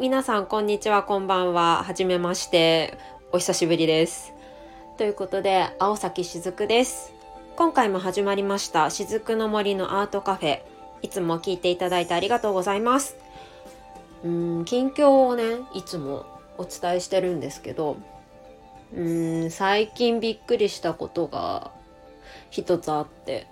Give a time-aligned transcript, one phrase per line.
[0.00, 1.84] 皆さんこんにちは、こんばんは。
[1.84, 2.98] はじめまして。
[3.30, 4.32] お久しぶりです。
[4.98, 7.12] ということで、青崎しずくです。
[7.54, 10.62] 今回も始まりました、しずくの森のアートカフェ。
[11.02, 13.16] いつも聞いていただいてありがとうございます。
[14.24, 16.26] うん、近況をね、いつも
[16.58, 17.96] お伝えしてるんですけど、
[18.96, 21.70] うん、最近びっくりしたことが
[22.50, 23.46] 一つあって。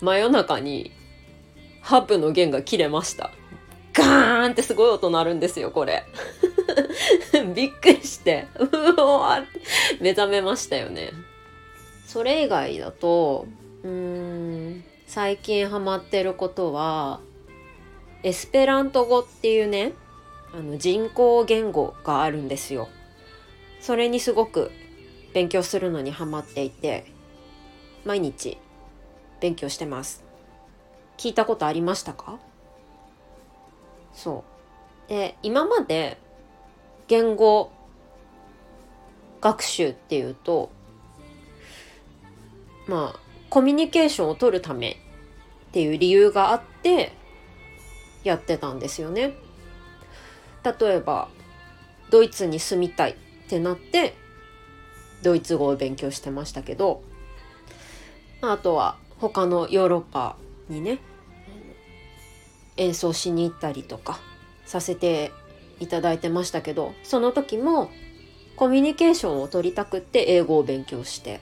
[0.00, 0.92] 真夜中に
[1.80, 3.30] ハープの弦が切れました。
[3.92, 6.04] ガーンってすごい音鳴るんですよ、これ。
[7.54, 9.42] びっくりして、うわ
[10.00, 11.12] 目覚めましたよね。
[12.06, 13.46] それ以外だと、
[13.82, 17.20] うーん、最近ハマってることは、
[18.22, 19.92] エスペラント語っていうね、
[20.52, 22.88] あの人工言語があるんですよ。
[23.80, 24.72] それにすごく
[25.32, 27.04] 勉強するのにハマっていて、
[28.04, 28.58] 毎日
[29.40, 30.24] 勉強してます。
[31.16, 32.38] 聞いたことありましたか？
[34.12, 34.44] そ
[35.06, 35.10] う。
[35.10, 36.18] で、今まで
[37.08, 37.70] 言語
[39.40, 40.70] 学習っていうと、
[42.86, 44.96] まあ、コミュニケーションを取るためっ
[45.72, 47.12] ていう理由があって
[48.24, 49.34] やってたんですよね。
[50.64, 51.28] 例えば、
[52.10, 53.14] ドイツに住みたいっ
[53.48, 54.14] てなって、
[55.22, 57.02] ドイツ語を勉強してましたけど、
[58.40, 60.36] あとは他のヨーロッパ
[60.68, 60.98] にね
[62.76, 64.18] 演奏しに行ったりとか
[64.64, 65.32] させて
[65.80, 67.90] いただいてましたけどその時も
[68.56, 71.40] コミュニケーションを取りたくって英語を勉強して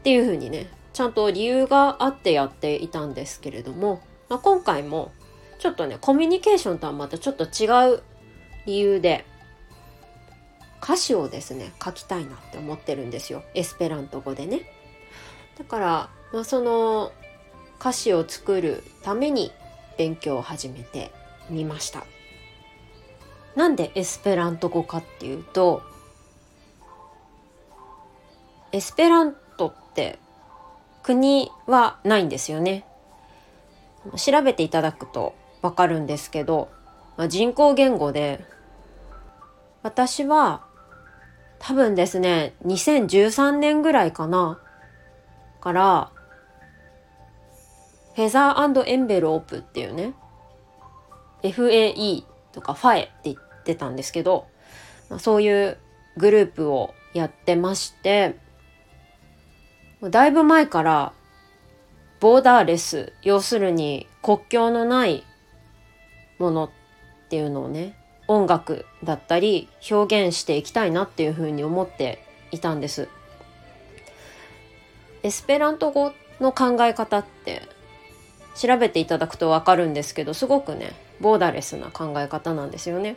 [0.00, 5.12] っていう風にねちゃんと理由があってやっていたんですけれども、まあ、今回も
[5.58, 8.02] ちょっとねコミュニケーションとはまたちょっと違う
[8.66, 9.24] 理由で
[10.82, 14.62] 歌詞をですね書きたいなって思ってるんですよエスペラント語でね。
[15.58, 17.12] だから、まあ、その
[17.80, 19.52] 歌詞を作るために
[19.96, 21.10] 勉強を始めて
[21.48, 22.04] みました。
[23.56, 25.82] なんでエスペラント語かっていうと
[28.72, 30.18] エスペラントって
[31.02, 32.84] 国はないんですよね。
[34.16, 36.70] 調べていただくとわかるんですけど、
[37.16, 38.44] まあ、人工言語で
[39.82, 40.64] 私は
[41.58, 44.58] 多分ですね2013年ぐらいかな
[45.60, 46.12] から、
[48.20, 50.12] フェザーエンベロープっていうね、
[51.42, 54.46] FAE とかファエって言ってたんですけど、
[55.08, 55.78] まあ、そういう
[56.18, 58.36] グループをやってまして、
[60.02, 61.14] だいぶ前から
[62.20, 65.24] ボーダーレス、要するに国境のない
[66.38, 66.70] ものっ
[67.30, 67.96] ていうのをね、
[68.28, 73.08] 音楽だったり表現していきたいなっていうふうに思っていたんです。
[75.22, 77.62] エスペラント語の考え方って
[78.60, 83.16] 調べていただくとわかるんですけどすごくねボーダレスな考え方なんですよね。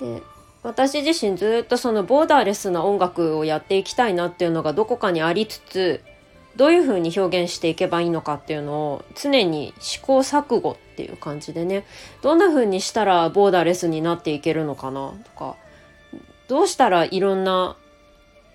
[0.00, 0.22] で
[0.62, 6.00] 私自身ずっとそのボーダーレスな音楽をやっていきたいなっていうのがどこかにありつつ
[6.56, 11.84] どういうふうに表現していけばいいのかっていうのを常に試行錯誤っていう感じでね
[12.22, 15.56] どんなふうにしたらボーダーレスになっていけるのかなとか
[16.48, 17.76] どうしたらいろんな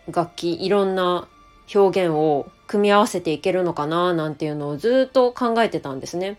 [0.09, 1.27] 楽器いろんな
[1.73, 6.37] 表現を組み合わせていけるのかななんていうのをずっと考えてたんですね。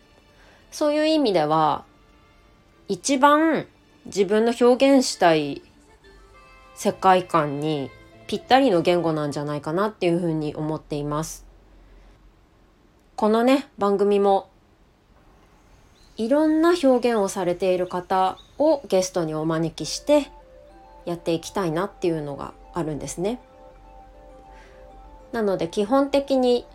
[0.71, 1.85] そういう意味では
[2.89, 3.67] 一番
[4.07, 5.61] 自分の表現したい
[6.75, 7.91] 世界観に
[8.27, 11.45] ぴったりの言語なんじゃないかなっていうふうに思っています。
[13.15, 14.49] このね番組も
[16.17, 20.31] いろんな表現をされている方をゲストにお招きして
[21.05, 23.39] やっていきたいなっていうのがあるんですね。
[25.33, 26.67] なので基本的に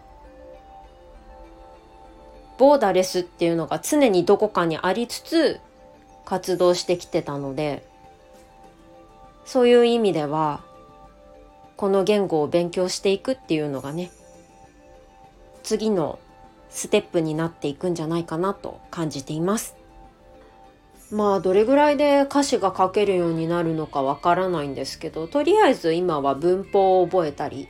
[2.58, 5.60] ボーダレスっていうのが常にどこかにありつつ
[6.26, 7.88] 活動してきてたので
[9.46, 10.62] そういう意味では
[11.78, 14.12] この言語を勉強していくっていうのがね
[15.64, 16.20] 次の
[16.70, 19.76] ステップになっていくんじゃないかなと感じています。
[21.12, 27.70] まあどれぐらいで歌詞が書けるようになるのかわからないんですけどとりあえず今は文法を覚えたり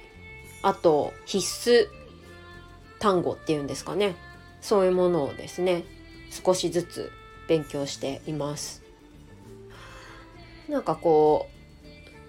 [0.68, 1.88] あと必須
[3.00, 4.18] 単語っていうんですかね。
[4.60, 5.86] そういうものをですね
[6.30, 7.12] 少しずつ
[7.48, 8.84] 勉強しています。
[10.68, 11.88] なんかこう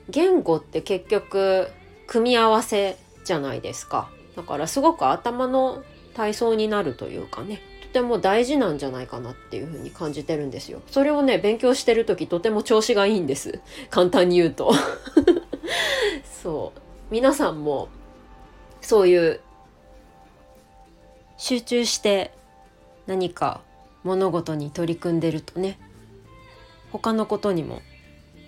[0.09, 1.69] 言語って結局
[2.07, 4.09] 組み合わせじゃないですか。
[4.37, 5.83] だからすごく頭の
[6.15, 10.81] 体操になるというかねとても大事なんじゃないかなっていうふうに感じてるんですよ。
[10.87, 13.61] それをね勉強してる時とても調子がいいんです。
[13.91, 14.73] 簡単に言うと。
[16.41, 16.81] そう。
[17.11, 17.89] 皆さんも
[18.81, 19.41] そういう
[21.37, 22.33] 集中して
[23.07, 23.61] 何か
[24.05, 25.79] 物事に取り組んでるとね。
[26.91, 27.83] 他のことにも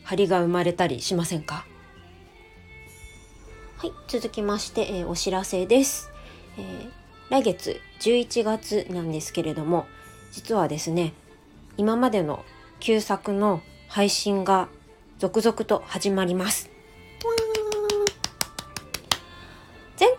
[0.03, 1.67] 張りが生まれたりしませんか？
[3.77, 6.11] はい続きまして、えー、お知らせです、
[6.57, 6.91] えー、
[7.29, 9.87] 来月11月なんですけれども
[10.33, 11.13] 実はですね
[11.77, 12.45] 今までの
[12.79, 14.69] 旧作の配信が
[15.19, 16.70] 続々と始まります。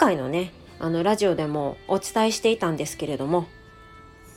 [0.02, 3.46] 回のねあのラジオでもお伝えしていたんですけれども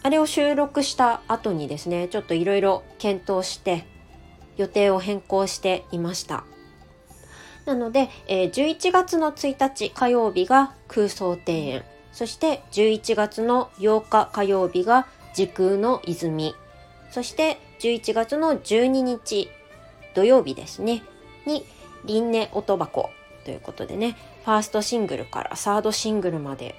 [0.02, 3.86] あれを収録した後にですねちょっといろいろ検討して
[4.58, 6.44] 予定を変更していました。
[7.64, 11.84] なので、えー、11月の1日火曜日が空想庭園。
[12.12, 16.54] そして11月の8日火曜日が時空の泉。
[17.10, 19.48] そして11月の12日
[20.14, 21.02] 土曜日ですね。
[21.46, 21.64] に
[22.04, 23.08] 輪廻音箱。
[23.44, 26.74] ということでねファーストシングルからサードシングルまで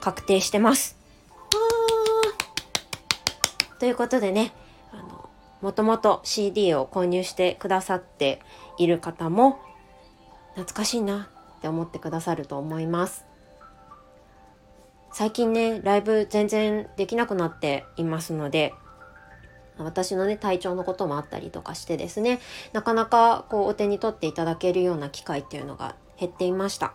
[0.00, 0.96] 確定してます。
[3.78, 4.52] ということでね
[4.92, 5.28] あの
[5.60, 8.40] もともと CD を購入してくださって
[8.78, 9.58] いる方も
[10.54, 11.28] 懐かしいな
[11.58, 13.24] って思ってくださると思います。
[15.12, 18.74] 最近ねライブ全然できなくなっていますので
[19.78, 22.40] 私のね体調のこともあったりとかしてですね
[22.72, 26.94] なかなかこうお手に取っていただけるような機会っていうのが減っていました。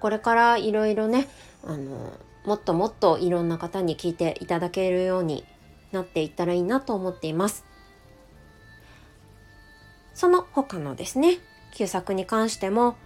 [0.00, 1.28] これからいろいろね
[1.66, 2.12] あの
[2.44, 5.44] もっともっといろんな方に聞いていただけるように
[5.92, 7.64] なっていったらいいなと思っています。
[10.14, 11.38] その他のですね
[11.74, 12.96] 旧作に関しても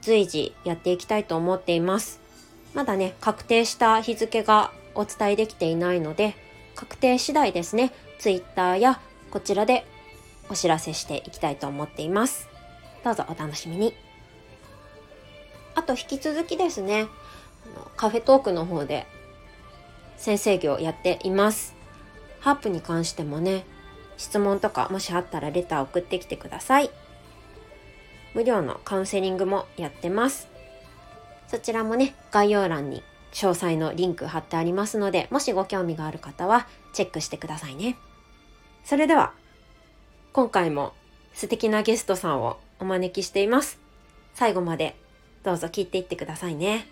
[0.00, 2.20] 随時やっていきたいと思っています。
[2.74, 6.34] まだね確定した日付がお伝えできていないので
[6.78, 7.90] 確定次第ですね。
[8.20, 9.00] Twitter や
[9.32, 9.84] こちらで
[10.48, 12.48] お知らせしていきたいと思っています。
[13.02, 13.96] どうぞお楽しみに。
[15.74, 17.08] あと引き続きですね。
[17.96, 19.08] カフェトークの方で
[20.18, 21.74] 先生業やっています。
[22.38, 23.64] ハープに関してもね
[24.16, 26.92] 質問とかもしあったらレター送ってきてください。
[28.34, 30.46] 無料のカウンセリングもやってます。
[31.48, 33.02] そちらもね概要欄に
[33.32, 37.96] 詳細のリンク貼ってありますのでもしご興味がある方はチェックしてくださいね
[38.84, 39.32] それでは
[40.32, 40.94] 今回も
[41.34, 43.78] 素敵なゲストさんをお招きしています
[44.34, 44.96] 最後まで
[45.42, 46.86] どうぞ聞いていってくださいね。